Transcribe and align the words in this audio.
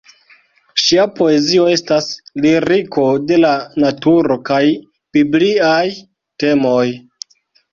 Ŝia 0.83 1.03
poezio 1.19 1.65
estas 1.73 2.07
liriko 2.45 3.05
de 3.33 3.39
la 3.43 3.53
naturo 3.85 4.39
kaj 4.49 4.63
bibliaj 5.19 5.85
temoj. 6.45 6.87